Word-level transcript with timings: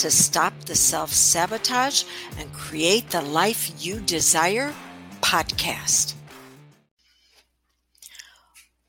to 0.00 0.10
Stop 0.10 0.58
the 0.64 0.74
Self 0.74 1.12
Sabotage 1.12 2.04
and 2.38 2.50
Create 2.54 3.10
the 3.10 3.20
Life 3.20 3.70
You 3.84 4.00
Desire 4.00 4.72
podcast. 5.20 6.14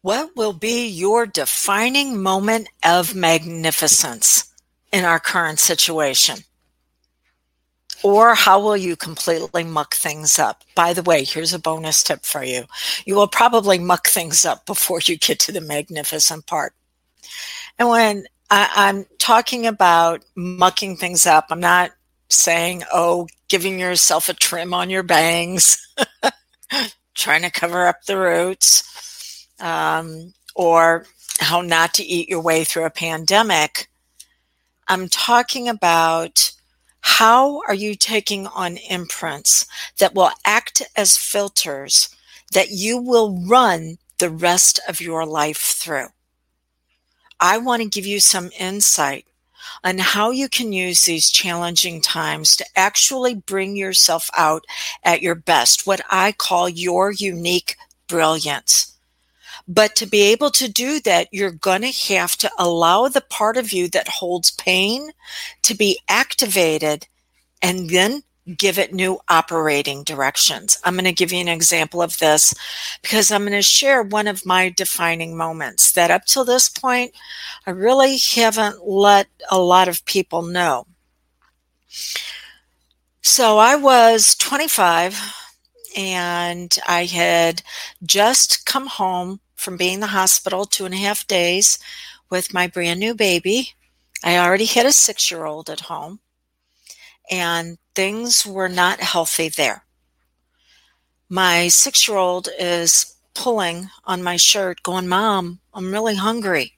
What 0.01 0.37
will 0.37 0.53
be 0.53 0.87
your 0.87 1.25
defining 1.25 2.23
moment 2.23 2.69
of 2.85 3.13
magnificence 3.13 4.53
in 4.93 5.03
our 5.03 5.19
current 5.19 5.59
situation? 5.59 6.45
Or 8.03 8.33
how 8.33 8.61
will 8.61 8.77
you 8.77 8.95
completely 8.95 9.65
muck 9.65 9.95
things 9.95 10.39
up? 10.39 10.63
By 10.75 10.93
the 10.93 11.03
way, 11.03 11.25
here's 11.25 11.53
a 11.53 11.59
bonus 11.59 12.03
tip 12.03 12.23
for 12.23 12.41
you. 12.41 12.63
You 13.05 13.15
will 13.15 13.27
probably 13.27 13.79
muck 13.79 14.07
things 14.07 14.45
up 14.45 14.65
before 14.65 15.01
you 15.03 15.17
get 15.17 15.39
to 15.39 15.51
the 15.51 15.59
magnificent 15.59 16.45
part. 16.45 16.73
And 17.77 17.89
when 17.89 18.27
I, 18.53 18.89
am 18.89 19.05
talking 19.17 19.65
about 19.65 20.25
mucking 20.35 20.97
things 20.97 21.25
up. 21.25 21.47
I'm 21.49 21.61
not 21.61 21.91
saying, 22.29 22.83
oh, 22.91 23.27
giving 23.47 23.79
yourself 23.79 24.27
a 24.27 24.33
trim 24.33 24.73
on 24.73 24.89
your 24.89 25.03
bangs, 25.03 25.77
trying 27.15 27.43
to 27.43 27.49
cover 27.49 27.87
up 27.87 28.03
the 28.03 28.17
roots, 28.17 29.47
um, 29.61 30.33
or 30.53 31.05
how 31.39 31.61
not 31.61 31.93
to 31.93 32.03
eat 32.03 32.27
your 32.27 32.41
way 32.41 32.65
through 32.65 32.83
a 32.83 32.89
pandemic. 32.89 33.87
I'm 34.89 35.07
talking 35.07 35.69
about 35.69 36.51
how 36.99 37.61
are 37.69 37.73
you 37.73 37.95
taking 37.95 38.47
on 38.47 38.75
imprints 38.89 39.65
that 39.99 40.13
will 40.13 40.31
act 40.45 40.81
as 40.97 41.17
filters 41.17 42.13
that 42.51 42.69
you 42.69 42.97
will 42.97 43.41
run 43.47 43.97
the 44.19 44.29
rest 44.29 44.81
of 44.89 44.99
your 44.99 45.25
life 45.25 45.57
through. 45.57 46.07
I 47.41 47.57
want 47.57 47.81
to 47.81 47.89
give 47.89 48.05
you 48.05 48.19
some 48.19 48.51
insight 48.57 49.25
on 49.83 49.97
how 49.97 50.29
you 50.29 50.47
can 50.47 50.71
use 50.71 51.03
these 51.03 51.31
challenging 51.31 52.01
times 52.01 52.55
to 52.55 52.65
actually 52.75 53.33
bring 53.33 53.75
yourself 53.75 54.29
out 54.37 54.63
at 55.03 55.21
your 55.21 55.35
best, 55.35 55.87
what 55.87 56.01
I 56.09 56.33
call 56.33 56.69
your 56.69 57.11
unique 57.11 57.75
brilliance. 58.07 58.95
But 59.67 59.95
to 59.95 60.05
be 60.05 60.21
able 60.23 60.51
to 60.51 60.67
do 60.67 60.99
that, 61.01 61.29
you're 61.31 61.51
going 61.51 61.81
to 61.81 62.13
have 62.13 62.35
to 62.37 62.51
allow 62.57 63.07
the 63.07 63.21
part 63.21 63.57
of 63.57 63.71
you 63.71 63.87
that 63.89 64.07
holds 64.07 64.51
pain 64.51 65.11
to 65.63 65.75
be 65.75 65.99
activated 66.07 67.07
and 67.61 67.89
then 67.89 68.23
give 68.57 68.79
it 68.79 68.93
new 68.93 69.19
operating 69.29 70.03
directions. 70.03 70.79
I'm 70.83 70.95
going 70.95 71.05
to 71.05 71.11
give 71.11 71.31
you 71.31 71.39
an 71.39 71.47
example 71.47 72.01
of 72.01 72.17
this 72.17 72.53
because 73.01 73.31
I'm 73.31 73.41
going 73.41 73.51
to 73.53 73.61
share 73.61 74.01
one 74.01 74.27
of 74.27 74.45
my 74.45 74.69
defining 74.69 75.37
moments 75.37 75.91
that 75.93 76.11
up 76.11 76.25
till 76.25 76.43
this 76.43 76.67
point, 76.67 77.13
I 77.67 77.71
really 77.71 78.17
haven't 78.17 78.85
let 78.85 79.27
a 79.49 79.59
lot 79.59 79.87
of 79.87 80.03
people 80.05 80.41
know. 80.41 80.87
So 83.21 83.59
I 83.59 83.75
was 83.75 84.35
25 84.35 85.19
and 85.95 86.75
I 86.87 87.05
had 87.05 87.61
just 88.03 88.65
come 88.65 88.87
home 88.87 89.39
from 89.55 89.77
being 89.77 89.95
in 89.95 89.99
the 89.99 90.07
hospital 90.07 90.65
two 90.65 90.85
and 90.85 90.93
a 90.93 90.97
half 90.97 91.27
days 91.27 91.77
with 92.31 92.53
my 92.53 92.65
brand 92.65 92.99
new 92.99 93.13
baby. 93.13 93.73
I 94.23 94.37
already 94.37 94.65
had 94.65 94.87
a 94.87 94.91
six 94.91 95.29
year 95.29 95.45
old 95.45 95.69
at 95.69 95.81
home 95.81 96.19
and 97.29 97.77
things 97.95 98.45
were 98.45 98.69
not 98.69 98.99
healthy 98.99 99.49
there. 99.49 99.83
My 101.29 101.67
six 101.67 102.07
year 102.07 102.17
old 102.17 102.49
is 102.59 103.15
pulling 103.33 103.89
on 104.05 104.23
my 104.23 104.35
shirt, 104.35 104.83
going, 104.83 105.07
Mom, 105.07 105.59
I'm 105.73 105.91
really 105.91 106.15
hungry. 106.15 106.73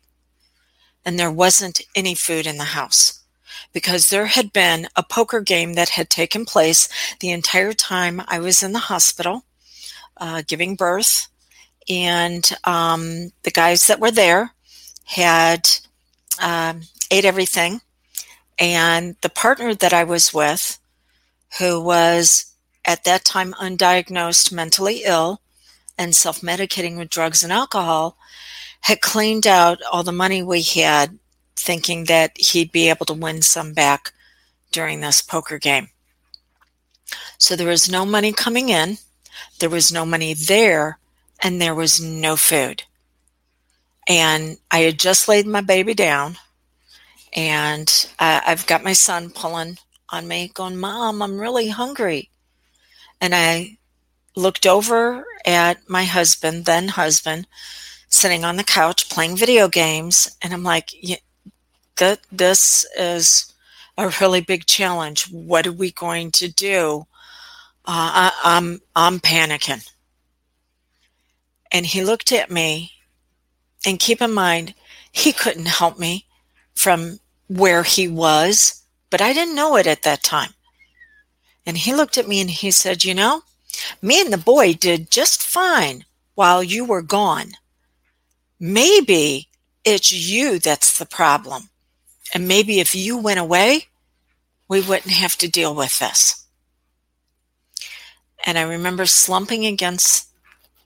And 1.06 1.20
there 1.20 1.32
wasn't 1.32 1.82
any 1.96 2.16
food 2.16 2.48
in 2.48 2.58
the 2.58 2.76
house 2.76 3.24
because 3.74 4.10
there 4.10 4.28
had 4.28 4.54
been 4.54 4.88
a 4.96 5.04
poker 5.04 5.42
game 5.42 5.74
that 5.74 5.90
had 5.90 6.10
taken 6.10 6.46
place 6.46 6.88
the 7.20 7.32
entire 7.32 7.74
time 7.74 8.22
I 8.28 8.40
was 8.40 8.64
in 8.64 8.72
the 8.72 8.80
hospital 8.80 9.44
uh, 10.18 10.44
giving 10.48 10.76
birth. 10.76 11.28
And 11.90 12.50
um, 12.64 13.32
the 13.44 13.52
guys 13.52 13.88
that 13.88 14.00
were 14.00 14.12
there 14.12 14.52
had 15.06 15.68
um, 16.42 16.82
ate 17.12 17.26
everything 17.26 17.82
and 18.60 19.16
the 19.22 19.30
partner 19.30 19.74
that 19.76 19.94
I 19.94 20.04
was 20.04 20.34
with, 20.34 20.80
who 21.60 21.82
was 21.82 22.54
at 22.86 23.04
that 23.04 23.24
time 23.24 23.54
undiagnosed 23.54 24.52
mentally 24.52 25.04
ill 25.06 25.42
and 25.98 26.16
self 26.16 26.42
medicating 26.42 26.98
with 26.98 27.10
drugs 27.10 27.44
and 27.44 27.54
alcohol, 27.54 28.18
had 28.82 29.02
cleaned 29.02 29.48
out 29.48 29.80
all 29.92 30.04
the 30.04 30.12
money 30.12 30.42
we 30.44 30.62
had, 30.62 31.20
thinking 31.56 32.06
that 32.06 32.38
he'd 32.38 32.72
be 32.72 32.90
able 32.90 33.06
to 33.06 33.14
win 33.14 33.42
some 33.42 33.74
back 33.74 34.12
during 34.72 35.02
this 35.02 35.22
poker 35.22 35.58
game. 35.60 35.90
So 37.38 37.56
there 37.56 37.68
was 37.68 37.90
no 37.90 38.06
money 38.06 38.34
coming 38.34 38.70
in, 38.70 38.98
there 39.60 39.70
was 39.70 39.92
no 39.92 40.06
money 40.06 40.34
there, 40.34 40.98
and 41.42 41.62
there 41.62 41.76
was 41.76 42.02
no 42.02 42.36
food. 42.36 42.84
And 44.08 44.58
I 44.72 44.80
had 44.80 45.00
just 45.00 45.28
laid 45.28 45.46
my 45.46 45.62
baby 45.62 45.94
down 45.94 46.38
and 47.36 48.08
uh, 48.20 48.42
I've 48.46 48.68
got 48.68 48.84
my 48.84 48.94
son 48.94 49.30
pulling 49.30 49.78
on 50.14 50.28
me, 50.28 50.52
going, 50.54 50.78
Mom, 50.78 51.22
I'm 51.22 51.40
really 51.40 51.70
hungry. 51.70 52.30
And 53.20 53.34
I 53.34 53.78
looked 54.36 54.66
over 54.66 55.26
at 55.46 55.90
my 55.90 56.04
husband, 56.04 56.66
then 56.66 56.88
husband, 56.90 57.48
sitting 58.08 58.46
on 58.46 58.58
the 58.58 58.64
couch 58.64 59.10
playing 59.10 59.36
video 59.36 59.68
games. 59.68 60.38
And 60.42 60.54
I'm 60.54 60.64
like, 60.64 60.92
that 61.98 62.20
this 62.32 62.86
is 62.98 63.54
a 63.98 64.14
really 64.22 64.42
big 64.42 64.66
challenge. 64.66 65.30
What 65.32 65.68
are 65.68 65.72
we 65.72 65.92
going 65.92 66.32
to 66.32 66.48
do? 66.48 67.08
Uh, 67.86 68.32
I, 68.32 68.32
I'm 68.44 68.80
I'm 68.96 69.20
panicking. 69.20 69.88
And 71.72 71.86
he 71.86 72.04
looked 72.04 72.32
at 72.32 72.52
me, 72.52 72.92
and 73.86 74.00
keep 74.00 74.22
in 74.22 74.32
mind, 74.32 74.76
he 75.12 75.34
couldn't 75.34 75.68
help 75.68 75.98
me 75.98 76.28
from 76.76 77.20
where 77.48 77.84
he 77.84 78.08
was, 78.08 78.83
but 79.14 79.22
I 79.22 79.32
didn't 79.32 79.54
know 79.54 79.76
it 79.76 79.86
at 79.86 80.02
that 80.02 80.24
time. 80.24 80.56
And 81.68 81.78
he 81.78 81.94
looked 81.94 82.18
at 82.18 82.28
me 82.28 82.42
and 82.42 82.50
he 82.50 82.72
said, 82.72 83.04
You 83.04 83.14
know, 83.14 83.44
me 84.02 84.20
and 84.20 84.34
the 84.34 84.40
boy 84.40 84.74
did 84.74 85.12
just 85.12 85.44
fine 85.44 86.06
while 86.34 86.64
you 86.64 86.84
were 86.84 87.04
gone. 87.04 87.52
Maybe 88.60 89.50
it's 89.86 90.12
you 90.12 90.58
that's 90.58 90.98
the 90.98 91.06
problem. 91.06 91.70
And 92.34 92.48
maybe 92.48 92.80
if 92.80 92.96
you 92.96 93.16
went 93.16 93.40
away, 93.40 93.86
we 94.68 94.82
wouldn't 94.82 95.14
have 95.14 95.38
to 95.38 95.48
deal 95.48 95.76
with 95.76 96.00
this. 96.00 96.48
And 98.44 98.58
I 98.58 98.64
remember 98.64 99.06
slumping 99.06 99.64
against 99.64 100.28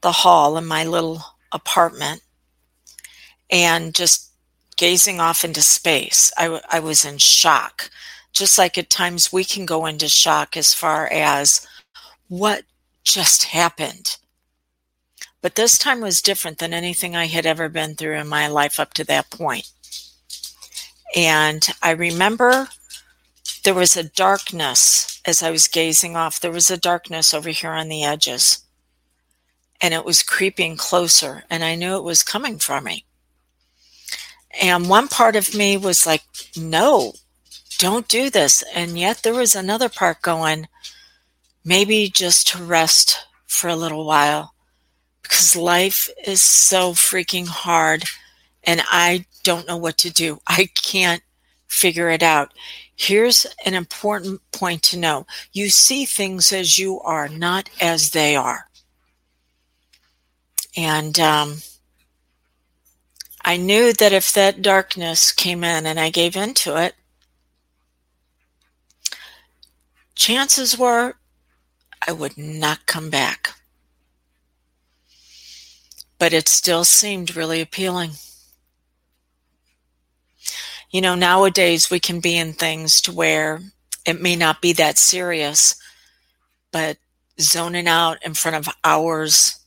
the 0.01 0.11
hall 0.11 0.57
in 0.57 0.65
my 0.65 0.83
little 0.83 1.21
apartment 1.53 2.23
and 3.49 3.95
just 3.95 4.31
gazing 4.75 5.21
off 5.21 5.45
into 5.45 5.61
space. 5.61 6.29
I, 6.37 6.59
I 6.69 6.79
was 6.79 7.05
in 7.05 7.19
shock, 7.19 7.89
just 8.37 8.57
like 8.57 8.77
at 8.77 8.89
times 8.89 9.33
we 9.33 9.43
can 9.43 9.65
go 9.65 9.85
into 9.85 10.07
shock 10.07 10.55
as 10.55 10.73
far 10.73 11.07
as 11.07 11.65
what 12.27 12.63
just 13.03 13.45
happened. 13.45 14.17
But 15.41 15.55
this 15.55 15.77
time 15.77 16.01
was 16.01 16.21
different 16.21 16.57
than 16.57 16.73
anything 16.73 17.15
I 17.15 17.27
had 17.27 17.45
ever 17.45 17.69
been 17.69 17.95
through 17.95 18.17
in 18.17 18.27
my 18.27 18.47
life 18.47 18.79
up 18.79 18.93
to 18.95 19.03
that 19.05 19.29
point. 19.29 19.69
And 21.15 21.65
I 21.81 21.91
remember 21.91 22.67
there 23.63 23.73
was 23.73 23.95
a 23.95 24.03
darkness 24.03 25.21
as 25.25 25.41
I 25.41 25.51
was 25.51 25.67
gazing 25.67 26.15
off. 26.15 26.39
There 26.39 26.51
was 26.51 26.69
a 26.69 26.77
darkness 26.77 27.33
over 27.33 27.49
here 27.49 27.71
on 27.71 27.87
the 27.89 28.03
edges. 28.03 28.59
And 29.79 29.93
it 29.93 30.05
was 30.05 30.23
creeping 30.23 30.75
closer, 30.75 31.43
and 31.51 31.63
I 31.63 31.75
knew 31.75 31.97
it 31.97 32.03
was 32.03 32.23
coming 32.23 32.57
for 32.57 32.81
me. 32.81 33.05
And 34.59 34.89
one 34.89 35.07
part 35.07 35.35
of 35.35 35.53
me 35.53 35.77
was 35.77 36.05
like, 36.05 36.23
no, 36.55 37.13
don't 37.77 38.07
do 38.07 38.29
this. 38.29 38.63
And 38.73 38.97
yet 38.97 39.23
there 39.23 39.33
was 39.33 39.55
another 39.55 39.89
part 39.89 40.21
going, 40.21 40.67
maybe 41.63 42.09
just 42.09 42.47
to 42.49 42.63
rest 42.63 43.27
for 43.45 43.67
a 43.67 43.75
little 43.75 44.05
while 44.05 44.53
because 45.21 45.55
life 45.55 46.09
is 46.25 46.41
so 46.41 46.93
freaking 46.93 47.47
hard 47.47 48.03
and 48.63 48.81
I 48.89 49.25
don't 49.43 49.67
know 49.67 49.77
what 49.77 49.97
to 49.99 50.09
do. 50.09 50.39
I 50.47 50.69
can't 50.75 51.23
figure 51.67 52.09
it 52.09 52.23
out. 52.23 52.53
Here's 52.95 53.45
an 53.65 53.73
important 53.73 54.41
point 54.51 54.81
to 54.83 54.97
know 54.97 55.27
you 55.53 55.69
see 55.69 56.05
things 56.05 56.51
as 56.51 56.79
you 56.79 56.99
are, 57.01 57.27
not 57.29 57.69
as 57.79 58.11
they 58.11 58.35
are. 58.35 58.67
And 60.75 61.19
um, 61.19 61.57
I 63.43 63.57
knew 63.57 63.93
that 63.93 64.13
if 64.13 64.33
that 64.33 64.61
darkness 64.61 65.31
came 65.31 65.63
in 65.63 65.85
and 65.85 65.99
I 65.99 66.09
gave 66.09 66.35
into 66.35 66.75
it, 66.75 66.95
chances 70.17 70.77
were 70.77 71.15
I 72.05 72.11
would 72.11 72.37
not 72.37 72.85
come 72.85 73.09
back. 73.09 73.53
But 76.19 76.33
it 76.33 76.47
still 76.49 76.83
seemed 76.83 77.35
really 77.35 77.61
appealing. 77.61 78.11
You 80.89 81.01
know, 81.01 81.15
nowadays 81.15 81.91
we 81.91 81.99
can 81.99 82.19
be 82.19 82.37
in 82.37 82.53
things 82.53 83.01
to 83.01 83.11
where 83.11 83.61
it 84.05 84.21
may 84.21 84.35
not 84.35 84.61
be 84.61 84.73
that 84.73 84.97
serious, 84.97 85.75
but 86.71 86.97
zoning 87.39 87.87
out 87.87 88.23
in 88.23 88.33
front 88.33 88.57
of 88.57 88.73
hours 88.83 89.59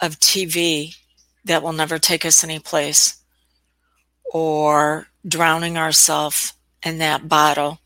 of 0.00 0.18
TV 0.18 0.96
that 1.44 1.62
will 1.62 1.72
never 1.72 1.98
take 1.98 2.24
us 2.24 2.42
anyplace, 2.42 3.22
or 4.32 5.08
drowning 5.26 5.76
ourselves 5.76 6.54
in 6.82 6.98
that 6.98 7.28
bottle, 7.28 7.80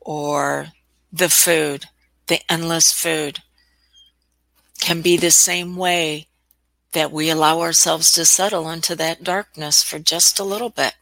or 0.00 0.68
the 1.16 1.28
food, 1.30 1.86
the 2.26 2.40
endless 2.50 2.92
food, 2.92 3.40
can 4.80 5.00
be 5.00 5.16
the 5.16 5.30
same 5.30 5.76
way 5.76 6.28
that 6.92 7.10
we 7.10 7.30
allow 7.30 7.60
ourselves 7.60 8.12
to 8.12 8.24
settle 8.24 8.68
into 8.68 8.94
that 8.96 9.24
darkness 9.24 9.82
for 9.82 9.98
just 9.98 10.38
a 10.38 10.44
little 10.44 10.68
bit. 10.68 10.94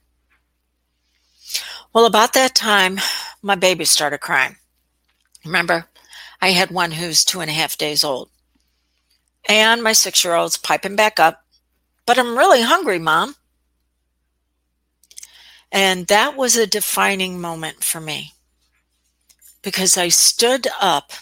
Well, 1.92 2.06
about 2.06 2.32
that 2.34 2.54
time, 2.54 2.98
my 3.42 3.54
baby 3.56 3.84
started 3.84 4.18
crying. 4.18 4.56
Remember, 5.44 5.86
I 6.40 6.50
had 6.50 6.70
one 6.70 6.92
who's 6.92 7.24
two 7.24 7.40
and 7.40 7.50
a 7.50 7.54
half 7.54 7.76
days 7.76 8.04
old. 8.04 8.30
And 9.48 9.82
my 9.82 9.92
six 9.92 10.24
year 10.24 10.34
old's 10.34 10.56
piping 10.56 10.96
back 10.96 11.18
up, 11.18 11.44
but 12.06 12.18
I'm 12.18 12.38
really 12.38 12.62
hungry, 12.62 12.98
mom. 12.98 13.34
And 15.72 16.06
that 16.06 16.36
was 16.36 16.56
a 16.56 16.68
defining 16.68 17.40
moment 17.40 17.82
for 17.82 18.00
me 18.00 18.33
because 19.64 19.96
I 19.96 20.08
stood 20.08 20.68
up 20.80 21.12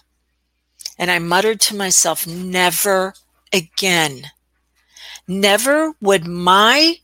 and 0.98 1.10
I 1.10 1.18
muttered 1.18 1.60
to 1.62 1.76
myself, 1.76 2.26
never 2.26 3.14
again. 3.52 4.24
Never 5.26 5.94
would 6.00 6.26
my 6.26 6.96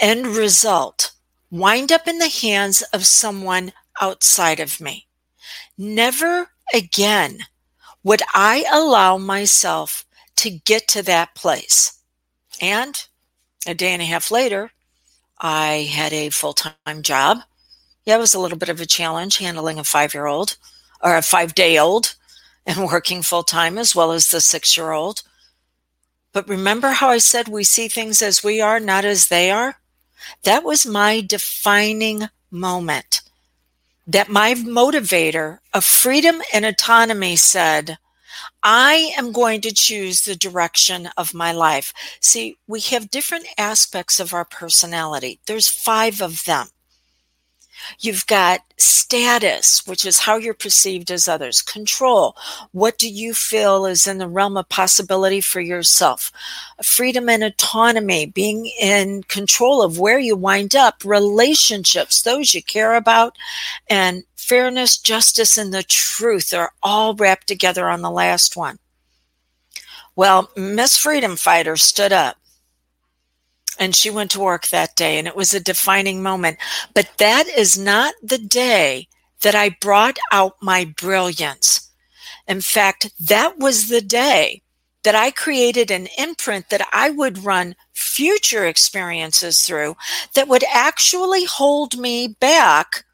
end 0.00 0.26
result 0.26 1.12
wind 1.50 1.92
up 1.92 2.08
in 2.08 2.18
the 2.18 2.28
hands 2.28 2.82
of 2.92 3.06
someone 3.06 3.72
outside 4.00 4.58
of 4.58 4.80
me. 4.80 5.06
Never 5.78 6.50
again 6.74 7.38
would 8.02 8.22
I 8.34 8.66
allow 8.70 9.16
myself 9.18 10.04
to 10.36 10.50
get 10.50 10.88
to 10.88 11.02
that 11.02 11.34
place. 11.34 12.00
And 12.60 13.00
a 13.66 13.74
day 13.74 13.92
and 13.92 14.02
a 14.02 14.06
half 14.06 14.30
later, 14.30 14.72
I 15.38 15.88
had 15.90 16.12
a 16.12 16.30
full 16.30 16.52
time 16.54 17.02
job. 17.02 17.38
Yeah, 18.04 18.16
it 18.16 18.20
was 18.20 18.34
a 18.34 18.40
little 18.40 18.58
bit 18.58 18.68
of 18.68 18.80
a 18.80 18.86
challenge 18.86 19.38
handling 19.38 19.78
a 19.78 19.84
five 19.84 20.14
year 20.14 20.26
old 20.26 20.56
or 21.02 21.16
a 21.16 21.22
five 21.22 21.54
day 21.54 21.78
old 21.78 22.14
and 22.66 22.86
working 22.86 23.22
full 23.22 23.42
time 23.42 23.78
as 23.78 23.94
well 23.94 24.12
as 24.12 24.28
the 24.28 24.40
six 24.40 24.76
year 24.76 24.92
old. 24.92 25.22
But 26.32 26.48
remember 26.48 26.90
how 26.90 27.10
I 27.10 27.18
said 27.18 27.48
we 27.48 27.64
see 27.64 27.88
things 27.88 28.20
as 28.20 28.42
we 28.42 28.60
are, 28.60 28.80
not 28.80 29.04
as 29.04 29.28
they 29.28 29.50
are? 29.50 29.76
That 30.42 30.64
was 30.64 30.84
my 30.84 31.20
defining 31.20 32.28
moment. 32.50 33.20
That 34.06 34.28
my 34.28 34.54
motivator 34.54 35.60
of 35.72 35.84
freedom 35.84 36.42
and 36.52 36.64
autonomy 36.64 37.36
said, 37.36 37.98
I 38.62 39.12
am 39.16 39.32
going 39.32 39.60
to 39.62 39.72
choose 39.72 40.22
the 40.22 40.34
direction 40.34 41.08
of 41.16 41.34
my 41.34 41.52
life. 41.52 41.92
See, 42.20 42.56
we 42.66 42.80
have 42.80 43.10
different 43.10 43.46
aspects 43.56 44.18
of 44.18 44.34
our 44.34 44.44
personality. 44.44 45.40
There's 45.46 45.68
five 45.68 46.20
of 46.20 46.44
them. 46.44 46.68
You've 48.00 48.26
got 48.26 48.60
status, 48.78 49.86
which 49.86 50.04
is 50.04 50.20
how 50.20 50.36
you're 50.36 50.54
perceived 50.54 51.10
as 51.10 51.28
others. 51.28 51.62
Control. 51.62 52.36
What 52.72 52.98
do 52.98 53.08
you 53.08 53.34
feel 53.34 53.86
is 53.86 54.06
in 54.06 54.18
the 54.18 54.28
realm 54.28 54.56
of 54.56 54.68
possibility 54.68 55.40
for 55.40 55.60
yourself? 55.60 56.32
Freedom 56.82 57.28
and 57.28 57.42
autonomy, 57.42 58.26
being 58.26 58.70
in 58.80 59.22
control 59.24 59.82
of 59.82 59.98
where 59.98 60.18
you 60.18 60.36
wind 60.36 60.74
up. 60.74 61.04
Relationships, 61.04 62.22
those 62.22 62.54
you 62.54 62.62
care 62.62 62.94
about. 62.94 63.36
And 63.88 64.24
fairness, 64.36 64.98
justice, 64.98 65.56
and 65.56 65.72
the 65.72 65.82
truth 65.82 66.52
are 66.54 66.72
all 66.82 67.14
wrapped 67.14 67.46
together 67.46 67.88
on 67.88 68.02
the 68.02 68.10
last 68.10 68.56
one. 68.56 68.78
Well, 70.16 70.50
Miss 70.56 70.96
Freedom 70.96 71.36
Fighter 71.36 71.76
stood 71.76 72.12
up 72.12 72.36
and 73.78 73.94
she 73.94 74.10
went 74.10 74.30
to 74.32 74.40
work 74.40 74.68
that 74.68 74.96
day 74.96 75.18
and 75.18 75.26
it 75.26 75.36
was 75.36 75.52
a 75.52 75.60
defining 75.60 76.22
moment. 76.22 76.58
But 76.94 77.10
that 77.18 77.46
is 77.48 77.78
not 77.78 78.14
the 78.22 78.38
day 78.38 79.08
that 79.42 79.54
I 79.54 79.76
brought 79.80 80.18
out 80.32 80.56
my 80.62 80.84
brilliance. 80.84 81.90
In 82.46 82.60
fact, 82.60 83.12
that 83.18 83.58
was 83.58 83.88
the 83.88 84.00
day 84.00 84.62
that 85.02 85.14
I 85.14 85.30
created 85.30 85.90
an 85.90 86.08
imprint 86.18 86.70
that 86.70 86.86
I 86.92 87.10
would 87.10 87.44
run 87.44 87.76
future 87.92 88.66
experiences 88.66 89.60
through 89.60 89.96
that 90.34 90.48
would 90.48 90.64
actually 90.72 91.44
hold 91.44 91.98
me 91.98 92.28
back 92.40 93.04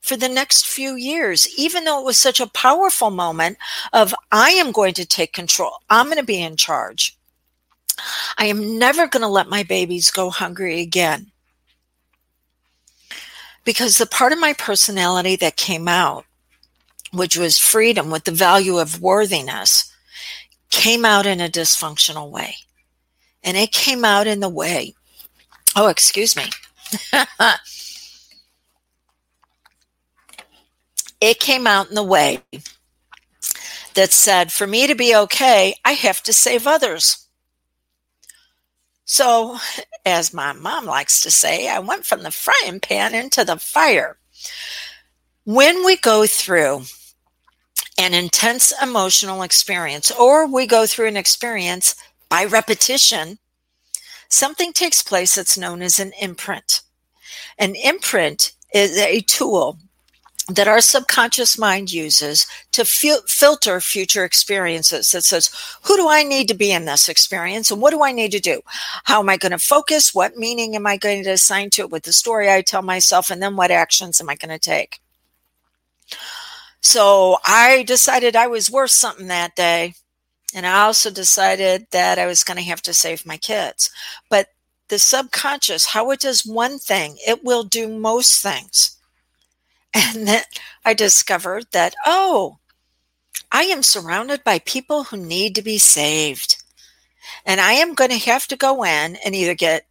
for 0.00 0.16
the 0.16 0.28
next 0.28 0.66
few 0.66 0.96
years, 0.96 1.48
even 1.56 1.84
though 1.84 2.00
it 2.00 2.04
was 2.04 2.18
such 2.18 2.40
a 2.40 2.48
powerful 2.48 3.10
moment 3.10 3.56
of 3.92 4.12
I 4.32 4.50
am 4.50 4.72
going 4.72 4.94
to 4.94 5.06
take 5.06 5.32
control. 5.32 5.78
I'm 5.88 6.06
going 6.06 6.18
to 6.18 6.24
be 6.24 6.42
in 6.42 6.56
charge. 6.56 7.16
I 8.38 8.46
am 8.46 8.78
never 8.78 9.06
going 9.06 9.22
to 9.22 9.28
let 9.28 9.48
my 9.48 9.62
babies 9.62 10.10
go 10.10 10.30
hungry 10.30 10.80
again. 10.80 11.30
Because 13.64 13.98
the 13.98 14.06
part 14.06 14.32
of 14.32 14.40
my 14.40 14.54
personality 14.54 15.36
that 15.36 15.56
came 15.56 15.86
out, 15.86 16.24
which 17.12 17.36
was 17.36 17.58
freedom 17.58 18.10
with 18.10 18.24
the 18.24 18.32
value 18.32 18.78
of 18.78 19.00
worthiness, 19.00 19.92
came 20.70 21.04
out 21.04 21.26
in 21.26 21.40
a 21.40 21.48
dysfunctional 21.48 22.30
way. 22.30 22.56
And 23.44 23.56
it 23.56 23.72
came 23.72 24.04
out 24.04 24.26
in 24.26 24.40
the 24.40 24.48
way, 24.48 24.94
oh, 25.76 25.88
excuse 25.88 26.36
me. 26.36 26.44
it 31.20 31.38
came 31.38 31.66
out 31.66 31.88
in 31.88 31.94
the 31.94 32.02
way 32.02 32.40
that 33.94 34.10
said, 34.10 34.50
for 34.50 34.66
me 34.66 34.86
to 34.86 34.94
be 34.94 35.14
okay, 35.14 35.74
I 35.84 35.92
have 35.92 36.22
to 36.24 36.32
save 36.32 36.66
others. 36.66 37.21
So, 39.04 39.58
as 40.06 40.32
my 40.32 40.52
mom 40.52 40.86
likes 40.86 41.20
to 41.22 41.30
say, 41.30 41.68
I 41.68 41.80
went 41.80 42.06
from 42.06 42.22
the 42.22 42.30
frying 42.30 42.80
pan 42.80 43.14
into 43.14 43.44
the 43.44 43.56
fire. 43.56 44.18
When 45.44 45.84
we 45.84 45.96
go 45.96 46.26
through 46.26 46.84
an 47.98 48.14
intense 48.14 48.72
emotional 48.80 49.42
experience, 49.42 50.10
or 50.10 50.46
we 50.46 50.66
go 50.66 50.86
through 50.86 51.08
an 51.08 51.16
experience 51.16 51.94
by 52.28 52.44
repetition, 52.44 53.38
something 54.28 54.72
takes 54.72 55.02
place 55.02 55.34
that's 55.34 55.58
known 55.58 55.82
as 55.82 56.00
an 56.00 56.12
imprint. 56.20 56.82
An 57.58 57.74
imprint 57.74 58.52
is 58.72 58.96
a 58.96 59.20
tool 59.20 59.78
that 60.48 60.68
our 60.68 60.80
subconscious 60.80 61.56
mind 61.56 61.92
uses 61.92 62.46
to 62.72 62.84
fil- 62.84 63.22
filter 63.26 63.80
future 63.80 64.24
experiences. 64.24 65.10
that 65.10 65.22
says, 65.22 65.50
who 65.82 65.96
do 65.96 66.08
I 66.08 66.22
need 66.22 66.48
to 66.48 66.54
be 66.54 66.72
in 66.72 66.84
this 66.84 67.08
experience 67.08 67.70
and 67.70 67.80
what 67.80 67.92
do 67.92 68.02
I 68.02 68.12
need 68.12 68.32
to 68.32 68.40
do? 68.40 68.60
How 69.04 69.20
am 69.20 69.28
I 69.28 69.36
going 69.36 69.52
to 69.52 69.58
focus? 69.58 70.14
What 70.14 70.36
meaning 70.36 70.74
am 70.74 70.86
I 70.86 70.96
going 70.96 71.22
to 71.24 71.30
assign 71.30 71.70
to 71.70 71.82
it 71.82 71.90
with 71.90 72.02
the 72.02 72.12
story 72.12 72.50
I 72.50 72.62
tell 72.62 72.82
myself? 72.82 73.30
And 73.30 73.42
then 73.42 73.56
what 73.56 73.70
actions 73.70 74.20
am 74.20 74.28
I 74.28 74.34
going 74.34 74.50
to 74.50 74.58
take? 74.58 75.00
So 76.80 77.38
I 77.46 77.84
decided 77.84 78.34
I 78.34 78.48
was 78.48 78.70
worth 78.70 78.90
something 78.90 79.28
that 79.28 79.54
day. 79.54 79.94
And 80.54 80.66
I 80.66 80.82
also 80.82 81.10
decided 81.10 81.86
that 81.92 82.18
I 82.18 82.26
was 82.26 82.44
going 82.44 82.58
to 82.58 82.64
have 82.64 82.82
to 82.82 82.92
save 82.92 83.24
my 83.24 83.38
kids. 83.38 83.90
But 84.28 84.48
the 84.88 84.98
subconscious, 84.98 85.86
how 85.86 86.10
it 86.10 86.20
does 86.20 86.44
one 86.44 86.78
thing, 86.78 87.16
it 87.26 87.42
will 87.44 87.62
do 87.62 87.88
most 87.88 88.42
things. 88.42 88.98
And 89.94 90.26
then 90.26 90.42
I 90.84 90.94
discovered 90.94 91.66
that, 91.72 91.94
oh, 92.06 92.58
I 93.50 93.64
am 93.64 93.82
surrounded 93.82 94.42
by 94.42 94.60
people 94.60 95.04
who 95.04 95.16
need 95.16 95.54
to 95.56 95.62
be 95.62 95.78
saved. 95.78 96.62
And 97.44 97.60
I 97.60 97.72
am 97.72 97.94
going 97.94 98.10
to 98.10 98.18
have 98.18 98.46
to 98.48 98.56
go 98.56 98.84
in 98.84 99.16
and 99.16 99.34
either 99.34 99.54
get 99.54 99.86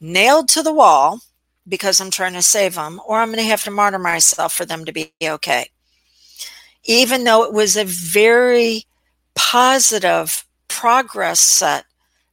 nailed 0.00 0.48
to 0.50 0.62
the 0.62 0.72
wall 0.72 1.20
because 1.66 2.00
I'm 2.00 2.10
trying 2.10 2.34
to 2.34 2.42
save 2.42 2.74
them, 2.74 3.00
or 3.06 3.20
I'm 3.20 3.28
going 3.28 3.38
to 3.38 3.44
have 3.44 3.64
to 3.64 3.70
martyr 3.70 3.98
myself 3.98 4.52
for 4.52 4.64
them 4.64 4.84
to 4.84 4.92
be 4.92 5.12
okay. 5.22 5.70
Even 6.84 7.24
though 7.24 7.44
it 7.44 7.52
was 7.52 7.76
a 7.76 7.84
very 7.84 8.84
positive 9.34 10.44
progress 10.68 11.40
set 11.40 11.84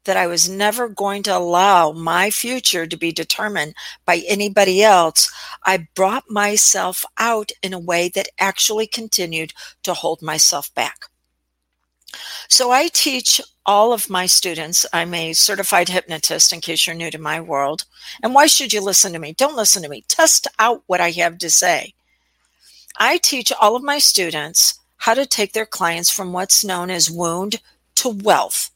that 0.06 0.18
I 0.18 0.28
was 0.28 0.50
never 0.50 0.88
going 0.88 1.24
to 1.24 1.38
allow 1.38 1.92
my 1.92 2.30
future 2.30 2.88
to 2.88 2.98
be 2.98 3.12
determined 3.12 3.76
by 4.06 4.24
anybody 4.28 4.82
else, 4.82 5.32
I 5.64 5.88
brought 5.96 6.30
myself 6.30 7.04
out 7.18 7.52
in 7.62 7.74
a 7.74 7.80
way 7.80 8.10
that 8.16 8.30
actually 8.40 8.88
continued 8.88 9.54
to 9.84 9.94
hold 9.94 10.22
myself 10.22 10.74
back. 10.74 11.06
So 12.48 12.72
I 12.72 12.88
teach 12.88 13.42
all 13.66 13.92
of 13.92 14.10
my 14.10 14.26
students. 14.26 14.86
I'm 14.94 15.14
a 15.14 15.34
certified 15.34 15.90
hypnotist, 15.90 16.54
in 16.54 16.62
case 16.62 16.86
you're 16.86 16.96
new 16.96 17.12
to 17.12 17.18
my 17.18 17.42
world. 17.42 17.86
And 18.24 18.34
why 18.34 18.46
should 18.46 18.72
you 18.72 18.82
listen 18.82 19.12
to 19.14 19.20
me? 19.20 19.34
Don't 19.34 19.56
listen 19.56 19.84
to 19.84 19.90
me. 19.90 20.06
Test 20.08 20.48
out 20.60 20.84
what 20.88 21.02
I 21.02 21.12
have 21.12 21.38
to 21.40 21.50
say. 21.50 21.94
I 22.98 23.18
teach 23.18 23.52
all 23.52 23.76
of 23.76 23.84
my 23.84 24.00
students 24.00 24.80
how 24.98 25.14
to 25.16 25.26
take 25.26 25.54
their 25.54 25.66
clients 25.66 26.10
from 26.10 26.32
what's 26.32 26.64
known 26.64 26.90
as 26.90 27.12
wound 27.12 27.60
to 27.96 28.10
wealth. 28.10 28.72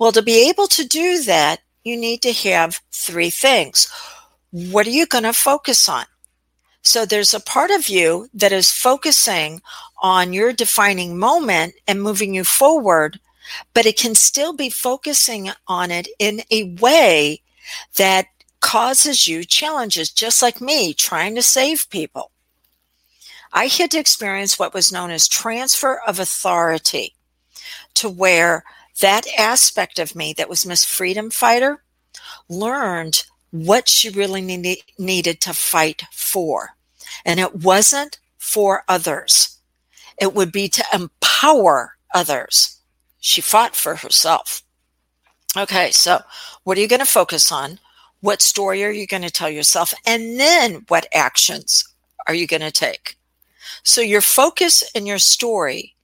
Well, 0.00 0.12
to 0.12 0.22
be 0.22 0.48
able 0.48 0.66
to 0.68 0.88
do 0.88 1.22
that, 1.24 1.60
you 1.84 1.94
need 1.94 2.22
to 2.22 2.32
have 2.32 2.80
three 2.90 3.28
things. 3.28 3.86
What 4.50 4.86
are 4.86 4.96
you 4.98 5.04
going 5.04 5.24
to 5.24 5.34
focus 5.34 5.90
on? 5.90 6.06
So 6.80 7.04
there's 7.04 7.34
a 7.34 7.38
part 7.38 7.70
of 7.70 7.90
you 7.90 8.30
that 8.32 8.50
is 8.50 8.70
focusing 8.70 9.60
on 10.00 10.32
your 10.32 10.54
defining 10.54 11.18
moment 11.18 11.74
and 11.86 12.02
moving 12.02 12.34
you 12.34 12.44
forward, 12.44 13.20
but 13.74 13.84
it 13.84 13.98
can 13.98 14.14
still 14.14 14.54
be 14.54 14.70
focusing 14.70 15.50
on 15.68 15.90
it 15.90 16.08
in 16.18 16.44
a 16.50 16.74
way 16.80 17.42
that 17.98 18.24
causes 18.60 19.28
you 19.28 19.44
challenges, 19.44 20.10
just 20.10 20.40
like 20.40 20.62
me 20.62 20.94
trying 20.94 21.34
to 21.34 21.42
save 21.42 21.90
people. 21.90 22.30
I 23.52 23.66
had 23.66 23.90
to 23.90 23.98
experience 23.98 24.58
what 24.58 24.72
was 24.72 24.90
known 24.90 25.10
as 25.10 25.28
transfer 25.28 26.00
of 26.06 26.18
authority 26.18 27.16
to 27.96 28.08
where 28.08 28.64
that 29.00 29.26
aspect 29.36 29.98
of 29.98 30.14
me 30.14 30.32
that 30.34 30.48
was 30.48 30.66
Miss 30.66 30.84
Freedom 30.84 31.30
Fighter 31.30 31.82
learned 32.48 33.24
what 33.50 33.88
she 33.88 34.08
really 34.08 34.40
need, 34.40 34.78
needed 34.98 35.40
to 35.42 35.52
fight 35.52 36.02
for. 36.12 36.70
And 37.24 37.40
it 37.40 37.56
wasn't 37.56 38.18
for 38.38 38.84
others. 38.88 39.58
It 40.20 40.34
would 40.34 40.52
be 40.52 40.68
to 40.68 40.84
empower 40.92 41.96
others. 42.14 42.80
She 43.18 43.40
fought 43.40 43.74
for 43.74 43.96
herself. 43.96 44.62
Okay, 45.56 45.90
so 45.90 46.20
what 46.62 46.78
are 46.78 46.80
you 46.80 46.88
going 46.88 47.00
to 47.00 47.06
focus 47.06 47.50
on? 47.50 47.80
What 48.20 48.42
story 48.42 48.84
are 48.84 48.90
you 48.90 49.06
going 49.06 49.22
to 49.22 49.30
tell 49.30 49.50
yourself? 49.50 49.92
And 50.06 50.38
then 50.38 50.84
what 50.88 51.06
actions 51.12 51.84
are 52.28 52.34
you 52.34 52.46
going 52.46 52.62
to 52.62 52.70
take? 52.70 53.16
So 53.82 54.00
your 54.00 54.20
focus 54.20 54.84
and 54.94 55.06
your 55.06 55.18
story 55.18 55.96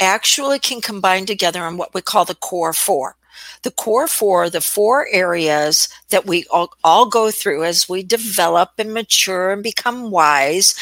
actually 0.00 0.58
can 0.58 0.80
combine 0.80 1.26
together 1.26 1.66
in 1.66 1.76
what 1.76 1.94
we 1.94 2.02
call 2.02 2.24
the 2.24 2.34
core 2.34 2.72
four. 2.72 3.16
The 3.62 3.70
core 3.70 4.08
four, 4.08 4.50
the 4.50 4.60
four 4.60 5.06
areas 5.10 5.88
that 6.10 6.26
we 6.26 6.44
all, 6.50 6.72
all 6.84 7.06
go 7.06 7.30
through 7.30 7.64
as 7.64 7.88
we 7.88 8.02
develop 8.02 8.72
and 8.78 8.92
mature 8.92 9.52
and 9.52 9.62
become 9.62 10.10
wise, 10.10 10.74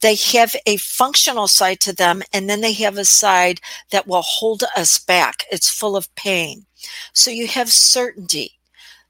they 0.00 0.14
have 0.14 0.54
a 0.66 0.76
functional 0.78 1.48
side 1.48 1.80
to 1.80 1.92
them, 1.92 2.22
and 2.32 2.48
then 2.48 2.60
they 2.60 2.72
have 2.74 2.96
a 2.96 3.04
side 3.04 3.60
that 3.90 4.06
will 4.06 4.22
hold 4.22 4.64
us 4.76 4.98
back. 4.98 5.44
It's 5.50 5.68
full 5.68 5.96
of 5.96 6.14
pain. 6.14 6.64
So 7.12 7.30
you 7.30 7.46
have 7.48 7.70
certainty. 7.70 8.52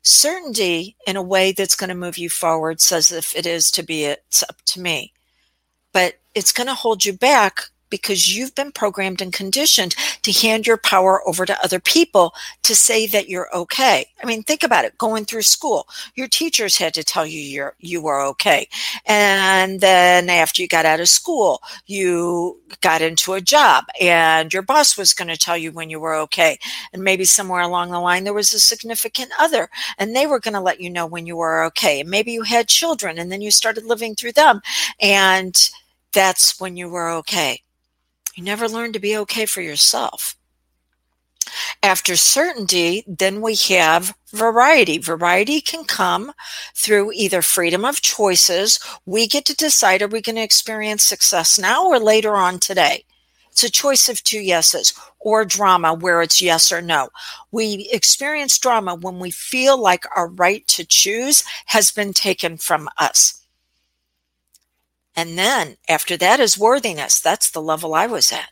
Certainty 0.03 0.97
in 1.07 1.17
a 1.17 1.23
way 1.23 1.53
that's 1.53 1.76
going 1.76 1.88
to 1.88 1.95
move 1.95 2.19
you 2.19 2.29
forward 2.29 2.81
says 2.81 3.11
if 3.11 3.35
it 3.37 3.47
is 3.47 3.71
to 3.73 3.83
be, 3.83 4.05
it's 4.05 4.43
up 4.43 4.61
to 4.67 4.81
me. 4.81 5.12
But 5.93 6.14
it's 6.35 6.53
going 6.53 6.67
to 6.67 6.75
hold 6.75 7.05
you 7.05 7.12
back 7.12 7.69
because 7.95 8.37
you've 8.37 8.57
been 8.57 8.73
programmed 8.73 9.23
and 9.23 9.33
conditioned 9.33 9.95
to 10.23 10.33
hand 10.33 10.67
your 10.67 10.77
power 10.77 11.23
over 11.29 11.47
to 11.47 11.57
other 11.63 11.79
people 11.79 12.35
to 12.65 12.75
say 12.75 13.07
that 13.07 13.29
you're 13.29 13.49
okay. 13.55 14.05
I 14.21 14.27
mean, 14.27 14.43
think 14.43 14.65
about 14.65 14.85
it. 14.85 14.99
Going 14.99 15.25
through 15.25 15.43
school, 15.43 15.87
your 16.17 16.27
teachers 16.27 16.77
had 16.77 16.93
to 16.95 17.05
tell 17.05 17.25
you 17.25 17.41
you're 17.41 17.77
you 17.79 18.03
were 18.03 18.21
okay, 18.21 18.67
and 19.07 19.81
then 19.81 20.29
after 20.29 20.61
you 20.61 20.67
got 20.67 20.85
out 20.87 20.99
of 20.99 21.09
school, 21.09 21.63
you 21.87 22.61
got 22.81 23.01
into 23.01 23.35
a 23.35 23.41
job, 23.41 23.85
and 24.01 24.53
your 24.53 24.63
boss 24.63 24.99
was 24.99 25.15
going 25.15 25.29
to 25.29 25.37
tell 25.37 25.57
you 25.57 25.71
when 25.71 25.89
you 25.89 26.01
were 26.01 26.17
okay, 26.17 26.59
and 26.93 27.05
maybe 27.05 27.25
somewhere 27.25 27.63
along 27.63 27.93
the 27.93 28.01
line 28.01 28.25
there 28.25 28.35
was 28.35 28.53
a 28.53 28.59
significant 28.59 29.31
other, 29.39 29.69
and 29.99 30.17
they 30.17 30.27
were 30.27 30.41
going 30.41 30.55
to 30.55 30.61
let 30.61 30.81
you 30.81 30.91
know 30.91 31.07
when 31.07 31.27
you 31.27 31.37
were 31.37 31.63
okay. 31.63 32.01
And 32.01 32.11
maybe 32.11 32.33
you 32.33 32.43
had 32.43 32.67
children, 32.67 33.19
and 33.19 33.31
then 33.31 33.41
you 33.41 33.53
started 33.53 33.85
living 33.85 34.17
through 34.17 34.33
them, 34.33 34.63
and 35.01 35.55
that's 36.13 36.59
when 36.61 36.77
you 36.77 36.89
were 36.89 37.11
okay. 37.11 37.61
You 38.35 38.43
never 38.43 38.69
learn 38.69 38.93
to 38.93 38.99
be 38.99 39.17
okay 39.19 39.47
for 39.47 39.61
yourself. 39.62 40.37
After 41.83 42.17
certainty, 42.17 43.05
then 43.07 43.41
we 43.41 43.55
have 43.69 44.14
variety. 44.33 44.99
Variety 44.99 45.61
can 45.61 45.85
come 45.85 46.33
through 46.75 47.12
either 47.12 47.43
freedom 47.43 47.85
of 47.85 48.00
choices. 48.00 48.81
We 49.07 49.29
get 49.29 49.45
to 49.47 49.55
decide 49.55 50.03
are 50.03 50.09
we 50.09 50.23
going 50.23 50.37
to 50.37 50.43
experience 50.43 51.05
success 51.05 51.59
now 51.59 51.87
or 51.87 51.99
later 51.99 52.35
on 52.35 52.59
today? 52.59 53.05
It's 53.50 53.62
a 53.62 53.71
choice 53.71 54.09
of 54.09 54.25
two 54.25 54.41
yeses 54.41 54.93
or 55.21 55.45
drama 55.45 55.95
where 55.95 56.23
it's 56.23 56.43
yes 56.43 56.73
or 56.73 56.83
no. 56.83 57.11
We 57.53 57.88
experience 57.93 58.59
drama 58.59 58.97
when 58.97 59.21
we 59.21 59.31
feel 59.31 59.81
like 59.81 60.05
our 60.17 60.26
right 60.26 60.67
to 60.69 60.85
choose 60.85 61.45
has 61.67 61.93
been 61.93 62.12
taken 62.12 62.57
from 62.57 62.88
us. 62.99 63.44
And 65.16 65.38
then 65.38 65.76
after 65.88 66.16
that 66.16 66.40
is 66.40 66.59
worthiness. 66.59 67.21
That's 67.21 67.50
the 67.50 67.62
level 67.62 67.94
I 67.94 68.06
was 68.06 68.33
at. 68.33 68.50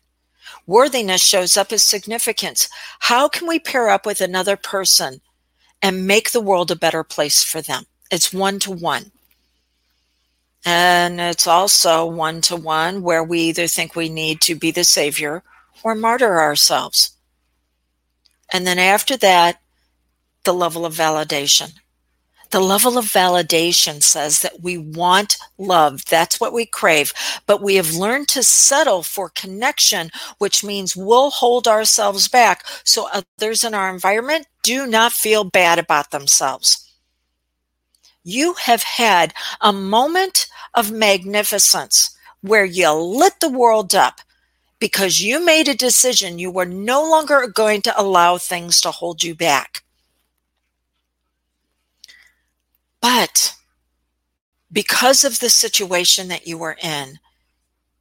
Worthiness 0.67 1.25
shows 1.25 1.57
up 1.57 1.73
as 1.73 1.83
significance. 1.83 2.69
How 3.01 3.29
can 3.29 3.49
we 3.49 3.59
pair 3.59 3.89
up 3.89 4.07
with 4.07 4.21
another 4.21 4.57
person 4.57 5.21
and 5.81 6.07
make 6.07 6.31
the 6.31 6.41
world 6.41 6.71
a 6.71 6.77
better 6.77 7.03
place 7.03 7.43
for 7.43 7.61
them? 7.61 7.87
It's 8.11 8.33
one 8.33 8.59
to 8.61 8.71
one. 8.71 9.11
And 10.65 11.21
it's 11.21 11.49
also 11.49 12.07
one 12.07 12.41
to 12.43 12.55
one 12.55 13.03
where 13.03 13.25
we 13.25 13.41
either 13.41 13.67
think 13.67 13.97
we 13.97 14.09
need 14.09 14.41
to 14.43 14.55
be 14.55 14.71
the 14.71 14.85
savior 14.85 15.43
or 15.83 15.97
martyr 15.97 16.41
ourselves. 16.41 17.17
And 18.53 18.67
then 18.67 18.79
after 18.79 19.17
that, 19.17 19.61
the 20.45 20.55
level 20.55 20.87
of 20.87 20.95
validation. 20.95 21.73
The 22.53 22.61
level 22.61 22.99
of 22.99 23.07
validation 23.07 24.03
says 24.03 24.43
that 24.43 24.61
we 24.61 24.77
want 24.77 25.39
love. 25.57 26.05
That's 26.05 26.39
what 26.39 26.53
we 26.53 26.67
crave. 26.67 27.15
But 27.47 27.63
we 27.63 27.77
have 27.77 27.95
learned 27.95 28.29
to 28.29 28.43
settle 28.43 29.03
for 29.03 29.31
connection, 29.31 30.11
which 30.37 30.63
means 30.63 30.95
we'll 30.95 31.31
hold 31.31 31.67
ourselves 31.67 32.29
back 32.29 32.67
so 32.85 33.09
others 33.11 33.65
in 33.65 33.73
our 33.73 33.89
environment 33.89 34.47
do 34.63 34.87
not 34.87 35.13
feel 35.13 35.45
bad 35.45 35.79
about 35.79 36.11
themselves. 36.11 36.87
You 38.23 38.53
have 38.55 38.83
had 38.83 39.33
a 39.63 39.73
moment 39.73 40.47
of 40.75 40.93
magnificence 40.93 42.15
where 42.43 42.67
you 42.67 42.93
lit 42.93 43.41
the 43.41 43.49
world 43.49 43.95
up 43.95 44.21
because 44.79 45.23
you 45.23 45.43
made 45.43 45.69
a 45.69 45.75
decision 45.75 46.39
you 46.39 46.51
were 46.51 46.67
no 46.67 47.03
longer 47.03 47.47
going 47.47 47.81
to 47.81 47.99
allow 47.99 48.37
things 48.37 48.79
to 48.83 48.91
hold 48.91 49.23
you 49.23 49.35
back. 49.35 49.83
But 53.03 53.57
because 54.73 55.25
of 55.25 55.39
the 55.41 55.51
situation 55.51 56.29
that 56.29 56.47
you 56.47 56.59
were 56.59 56.77
in, 56.83 57.21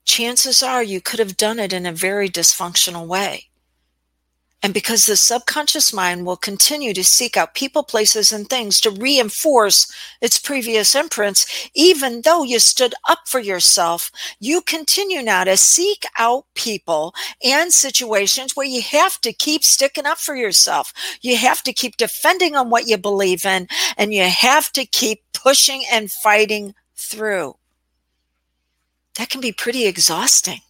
chances 0.05 0.63
are 0.63 0.83
you 0.83 1.01
could 1.01 1.19
have 1.19 1.37
done 1.37 1.59
it 1.59 1.73
in 1.73 1.85
a 1.87 1.93
very 1.93 2.29
dysfunctional 2.29 3.07
way. 3.07 3.50
And 4.63 4.75
because 4.75 5.07
the 5.07 5.15
subconscious 5.15 5.91
mind 5.91 6.25
will 6.25 6.37
continue 6.37 6.93
to 6.93 7.03
seek 7.03 7.35
out 7.35 7.55
people, 7.55 7.83
places, 7.83 8.31
and 8.31 8.47
things 8.47 8.79
to 8.81 8.91
reinforce 8.91 9.91
its 10.21 10.37
previous 10.37 10.93
imprints, 10.93 11.69
even 11.73 12.21
though 12.21 12.43
you 12.43 12.59
stood 12.59 12.93
up 13.09 13.21
for 13.25 13.39
yourself, 13.39 14.11
you 14.39 14.61
continue 14.61 15.23
now 15.23 15.43
to 15.45 15.57
seek 15.57 16.05
out 16.19 16.45
people 16.53 17.15
and 17.43 17.73
situations 17.73 18.55
where 18.55 18.67
you 18.67 18.83
have 18.83 19.19
to 19.21 19.33
keep 19.33 19.63
sticking 19.63 20.05
up 20.05 20.19
for 20.19 20.35
yourself. 20.35 20.93
You 21.21 21.37
have 21.37 21.63
to 21.63 21.73
keep 21.73 21.97
defending 21.97 22.55
on 22.55 22.69
what 22.69 22.87
you 22.87 22.97
believe 22.97 23.45
in, 23.45 23.67
and 23.97 24.13
you 24.13 24.23
have 24.23 24.71
to 24.73 24.85
keep 24.85 25.23
pushing 25.33 25.83
and 25.91 26.11
fighting 26.11 26.75
through. 26.95 27.55
That 29.17 29.29
can 29.29 29.41
be 29.41 29.51
pretty 29.51 29.87
exhausting. 29.87 30.61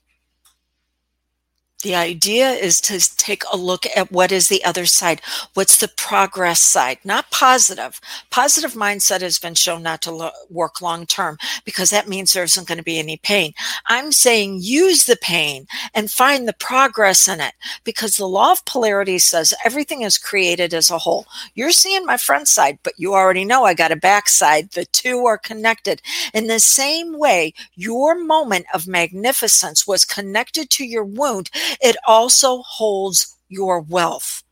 The 1.84 1.96
idea 1.96 2.52
is 2.52 2.80
to 2.82 3.00
take 3.18 3.44
a 3.52 3.58
look 3.58 3.86
at 3.96 4.12
what 4.12 4.32
is 4.32 4.50
the 4.50 4.64
other 4.64 4.86
side. 4.86 5.22
What's 5.56 5.78
the 5.78 5.88
progress 5.88 6.62
side? 6.62 7.00
Not 7.04 7.32
positive. 7.32 8.00
Positive 8.30 8.74
mindset 8.74 9.22
has 9.22 9.40
been 9.40 9.56
shown 9.56 9.82
not 9.82 10.02
to 10.04 10.12
lo- 10.12 10.32
work 10.50 10.82
long 10.82 11.08
term 11.08 11.38
because 11.66 11.90
that 11.90 12.08
means 12.08 12.34
there 12.34 12.44
isn't 12.44 12.68
going 12.68 12.78
to 12.78 12.84
be 12.84 13.00
any 13.00 13.18
pain. 13.18 13.54
I'm 13.88 14.12
saying 14.12 14.60
use 14.62 15.06
the 15.06 15.16
pain 15.16 15.66
and 15.96 16.12
find 16.12 16.48
the 16.48 16.54
progress 16.54 17.28
in 17.28 17.40
it 17.42 17.54
because 17.84 18.16
the 18.16 18.28
law 18.28 18.52
of 18.52 18.66
polarity 18.66 19.18
says 19.18 19.54
everything 19.66 20.04
is 20.04 20.20
created 20.20 20.74
as 20.74 20.92
a 20.92 21.00
whole. 21.00 21.26
You're 21.56 21.72
seeing 21.72 22.06
my 22.06 22.18
front 22.18 22.48
side, 22.48 22.78
but 22.84 22.94
you 22.98 23.14
already 23.16 23.44
know 23.46 23.64
I 23.66 23.74
got 23.74 23.92
a 23.92 23.96
back 23.96 24.30
side. 24.30 24.72
The 24.72 24.86
two 24.86 25.26
are 25.26 25.38
connected. 25.38 26.02
In 26.34 26.48
the 26.48 26.60
same 26.60 27.18
way, 27.18 27.54
your 27.76 28.16
moment 28.16 28.68
of 28.74 28.88
magnificence 28.88 29.88
was 29.88 30.06
connected 30.06 30.70
to 30.72 30.86
your 30.86 31.04
wound 31.04 31.50
it 31.82 31.96
also 32.08 32.62
holds 32.64 33.38
your 33.50 33.80
wealth. 33.82 34.44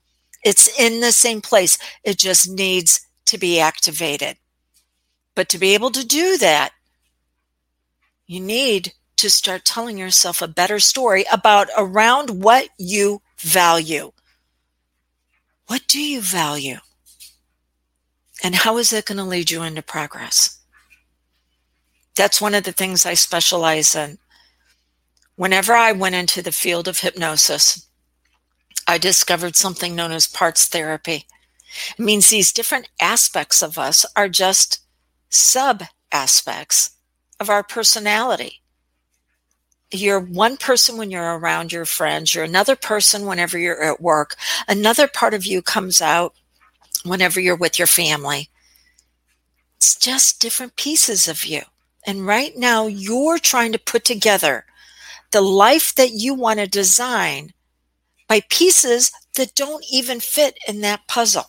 It's 0.44 0.80
in 0.80 1.02
the 1.02 1.12
same 1.12 1.42
place. 1.42 1.78
It 2.04 2.18
just 2.18 2.50
needs 2.50 3.02
to 3.26 3.38
be 3.38 3.60
activated. 3.60 4.38
But 5.36 5.50
to 5.50 5.58
be 5.58 5.74
able 5.74 5.92
to 5.92 6.06
do 6.06 6.38
that, 6.38 6.72
you 8.28 8.40
need 8.40 8.94
to 9.18 9.30
start 9.30 9.66
telling 9.66 9.98
yourself 9.98 10.42
a 10.42 10.48
better 10.48 10.80
story 10.80 11.26
about 11.32 11.68
around 11.78 12.42
what 12.42 12.70
you 12.78 13.22
value. 13.38 14.12
What 15.68 15.82
do 15.88 16.00
you 16.00 16.22
value? 16.22 16.78
And 18.44 18.56
how 18.56 18.78
is 18.78 18.94
it 18.94 19.06
going 19.06 19.18
to 19.18 19.24
lead 19.24 19.52
you 19.52 19.62
into 19.64 19.82
progress? 19.82 20.60
That's 22.16 22.42
one 22.42 22.56
of 22.56 22.64
the 22.64 22.72
things 22.72 23.06
I 23.06 23.14
specialize 23.14 23.96
in. 23.96 24.18
Whenever 25.40 25.72
I 25.72 25.94
went 25.94 26.16
into 26.16 26.42
the 26.42 26.52
field 26.52 26.86
of 26.90 27.00
hypnosis, 27.00 27.88
I 28.86 28.98
discovered 28.98 29.56
something 29.56 29.96
known 29.96 30.12
as 30.12 30.28
parts 30.28 30.68
therapy. 30.68 31.28
It 31.98 32.04
means 32.04 32.30
these 32.30 32.52
different 32.52 32.90
aspects 33.00 33.62
of 33.62 33.78
us 33.78 34.06
are 34.18 34.28
just 34.28 34.80
sub 35.30 35.84
aspects 36.12 36.90
of 37.40 37.50
our 37.50 37.64
personality. 37.64 38.62
You're 39.94 40.20
one 40.20 40.58
person 40.58 40.98
when 40.98 41.10
you're 41.10 41.40
around 41.40 41.72
your 41.72 41.86
friends, 41.86 42.36
you're 42.36 42.44
another 42.44 42.76
person 42.76 43.26
whenever 43.26 43.58
you're 43.58 43.82
at 43.82 44.02
work, 44.02 44.36
another 44.68 45.08
part 45.08 45.34
of 45.34 45.46
you 45.46 45.62
comes 45.62 46.02
out 46.02 46.34
whenever 47.06 47.40
you're 47.40 47.56
with 47.56 47.80
your 47.80 47.88
family. 47.88 48.50
It's 49.78 49.96
just 49.96 50.42
different 50.42 50.76
pieces 50.76 51.30
of 51.30 51.46
you. 51.46 51.62
And 52.06 52.28
right 52.28 52.58
now, 52.58 52.88
you're 52.88 53.40
trying 53.40 53.72
to 53.72 53.80
put 53.80 54.04
together 54.04 54.66
the 55.32 55.42
life 55.42 55.94
that 55.96 56.12
you 56.12 56.34
want 56.34 56.60
to 56.60 56.68
design 56.68 57.54
by 58.28 58.42
pieces 58.50 59.12
that 59.36 59.56
don't 59.56 59.84
even 59.92 60.20
fit 60.20 60.58
in 60.68 60.82
that 60.82 61.08
puzzle. 61.08 61.46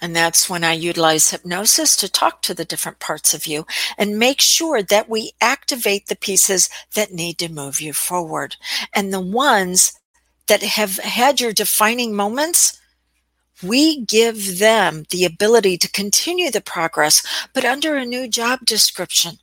And 0.00 0.14
that's 0.14 0.48
when 0.48 0.62
I 0.62 0.74
utilize 0.74 1.30
hypnosis 1.30 1.96
to 1.96 2.08
talk 2.08 2.42
to 2.42 2.54
the 2.54 2.64
different 2.64 3.00
parts 3.00 3.34
of 3.34 3.46
you 3.46 3.66
and 3.96 4.18
make 4.18 4.40
sure 4.40 4.82
that 4.82 5.08
we 5.08 5.32
activate 5.40 6.06
the 6.06 6.16
pieces 6.16 6.68
that 6.94 7.12
need 7.12 7.38
to 7.38 7.52
move 7.52 7.80
you 7.80 7.92
forward. 7.92 8.56
And 8.94 9.12
the 9.12 9.20
ones 9.20 9.92
that 10.46 10.62
have 10.62 10.98
had 10.98 11.40
your 11.40 11.52
defining 11.52 12.14
moments, 12.14 12.80
we 13.62 14.04
give 14.04 14.58
them 14.58 15.04
the 15.10 15.24
ability 15.24 15.76
to 15.78 15.90
continue 15.90 16.50
the 16.50 16.60
progress, 16.60 17.22
but 17.52 17.64
under 17.64 17.96
a 17.96 18.06
new 18.06 18.28
job 18.28 18.60
description. 18.64 19.38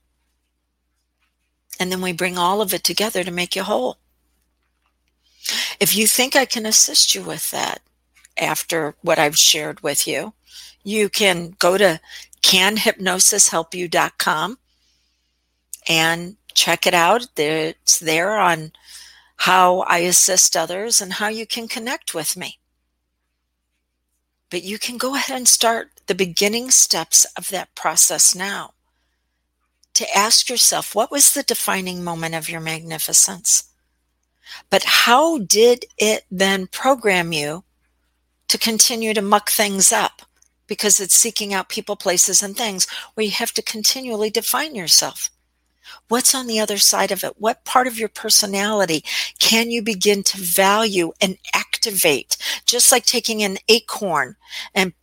And 1.79 1.91
then 1.91 2.01
we 2.01 2.13
bring 2.13 2.38
all 2.38 2.62
of 2.62 2.74
it 2.74 2.84
together 2.84 3.24
to 3.24 3.32
make 3.32 3.55
you 3.55 3.63
whole. 3.63 3.98
If 5.79 5.96
you 5.96 6.08
think 6.08 6.36
I 6.36 6.46
can 6.46 6.65
assist 6.65 7.13
you 7.13 7.22
with 7.22 7.51
that 7.51 7.82
after 8.38 8.96
what 9.01 9.20
I've 9.20 9.38
shared 9.38 9.82
with 9.82 10.08
you, 10.08 10.34
you 10.84 11.10
can 11.10 11.55
go 11.60 11.77
to 11.77 12.00
canhypnosishelpyou.com 12.41 14.58
and 15.88 16.36
check 16.53 16.88
it 16.88 16.94
out. 16.94 17.27
It's 17.38 18.00
there 18.00 18.38
on 18.38 18.72
how 19.38 19.79
I 19.82 19.98
assist 20.00 20.55
others 20.55 21.01
and 21.01 21.12
how 21.13 21.27
you 21.27 21.46
can 21.46 21.67
connect 21.67 22.13
with 22.13 22.38
me. 22.38 22.60
But 24.50 24.63
you 24.63 24.79
can 24.79 24.98
go 24.98 25.15
ahead 25.15 25.36
and 25.36 25.48
start 25.48 25.89
the 26.08 26.15
beginning 26.15 26.72
steps 26.72 27.25
of 27.38 27.50
that 27.50 27.75
process 27.75 28.34
now 28.36 28.75
to 29.96 30.18
ask 30.18 30.50
yourself 30.50 30.96
what 30.96 31.12
was 31.12 31.34
the 31.34 31.44
defining 31.44 32.04
moment 32.04 32.36
of 32.36 32.50
your 32.50 32.62
magnificence? 32.62 33.64
But 34.70 34.84
how 34.84 35.40
did 35.40 35.86
it 35.98 36.25
then 36.32 36.68
program 36.68 37.34
you 37.34 37.64
to 38.48 38.58
continue 38.58 39.14
to 39.14 39.22
muck 39.22 39.50
things 39.50 39.92
up? 39.92 40.22
because 40.68 41.00
it's 41.00 41.16
seeking 41.16 41.54
out 41.54 41.70
people, 41.70 41.96
places, 41.96 42.42
and 42.42 42.56
things 42.56 42.88
where 43.14 43.25
you 43.25 43.32
have 43.32 43.52
to 43.54 43.62
continually 43.62 44.30
define 44.30 44.75
yourself. 44.75 45.30
What's 46.08 46.34
on 46.34 46.48
the 46.48 46.60
other 46.60 46.78
side 46.78 47.12
of 47.12 47.24
it? 47.24 47.34
What 47.38 47.64
part 47.64 47.88
of 47.88 48.00
your 48.00 48.10
personality 48.10 49.04
can 49.40 49.70
you 49.70 49.82
begin 49.82 50.24
to 50.24 50.38
value 50.38 51.14
and 51.22 51.38
activate? 51.53 52.38
Just 52.66 52.92
like 52.92 53.05
taking 53.05 53.44
an 53.44 53.58
acorn 53.70 54.36
and 54.74 54.94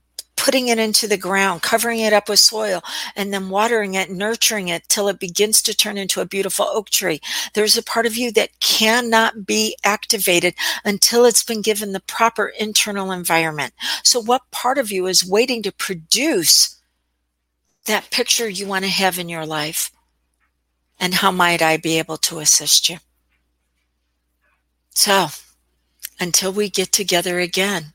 putting 0.42 0.66
it 0.66 0.78
into 0.78 1.06
the 1.06 1.16
ground, 1.16 1.62
covering 1.62 2.00
it 2.00 2.12
up 2.12 2.28
with 2.28 2.38
soil, 2.40 2.82
and 3.14 3.32
then 3.32 3.48
watering 3.48 3.94
it, 3.94 4.10
nurturing 4.10 4.66
it 4.66 4.82
till 4.88 5.06
it 5.06 5.20
begins 5.20 5.62
to 5.62 5.72
turn 5.72 5.96
into 5.96 6.20
a 6.20 6.26
beautiful 6.26 6.66
oak 6.68 6.90
tree. 6.90 7.20
There's 7.54 7.76
a 7.76 7.82
part 7.82 8.06
of 8.06 8.16
you 8.16 8.32
that 8.32 8.58
cannot 8.58 9.46
be 9.46 9.76
activated 9.84 10.54
until 10.84 11.24
it's 11.24 11.44
been 11.44 11.62
given 11.62 11.92
the 11.92 12.00
proper 12.00 12.48
internal 12.58 13.12
environment. 13.12 13.72
So, 14.02 14.20
what 14.20 14.50
part 14.50 14.78
of 14.78 14.90
you 14.90 15.06
is 15.06 15.24
waiting 15.24 15.62
to 15.62 15.70
produce 15.70 16.76
that 17.84 18.10
picture 18.10 18.48
you 18.48 18.66
want 18.66 18.84
to 18.84 18.90
have 18.90 19.20
in 19.20 19.28
your 19.28 19.46
life? 19.46 19.92
And 20.98 21.14
how 21.14 21.30
might 21.30 21.62
I 21.62 21.76
be 21.76 22.00
able 22.00 22.16
to 22.16 22.40
assist 22.40 22.90
you? 22.90 22.96
So, 24.90 25.28
until 26.18 26.52
we 26.52 26.68
get 26.68 26.90
together 26.90 27.38
again, 27.38 27.92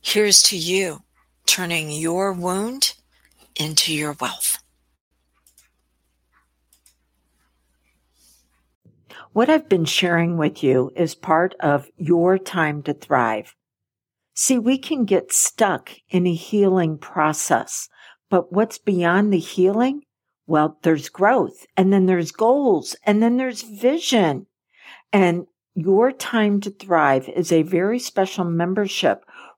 here's 0.00 0.40
to 0.42 0.56
you 0.56 1.02
turning 1.46 1.90
your 1.90 2.32
wound 2.32 2.94
into 3.56 3.94
your 3.94 4.16
wealth. 4.20 4.58
What 9.32 9.48
I've 9.48 9.68
been 9.68 9.86
sharing 9.86 10.36
with 10.36 10.62
you 10.62 10.90
is 10.94 11.14
part 11.14 11.54
of 11.60 11.88
your 11.96 12.36
time 12.36 12.82
to 12.82 12.92
thrive. 12.92 13.54
See, 14.34 14.58
we 14.58 14.76
can 14.76 15.04
get 15.04 15.32
stuck 15.32 15.90
in 16.10 16.26
a 16.26 16.34
healing 16.34 16.98
process, 16.98 17.88
but 18.28 18.52
what's 18.52 18.78
beyond 18.78 19.32
the 19.32 19.38
healing? 19.38 20.02
Well, 20.46 20.78
there's 20.82 21.08
growth 21.08 21.66
and 21.76 21.92
then 21.92 22.06
there's 22.06 22.30
goals 22.30 22.96
and 23.06 23.22
then 23.22 23.36
there's 23.36 23.62
vision. 23.62 24.46
And 25.12 25.46
your 25.74 26.12
time 26.12 26.60
to 26.62 26.70
thrive 26.70 27.28
is 27.28 27.52
a 27.52 27.62
very 27.62 27.98
special 27.98 28.44
membership 28.44 29.24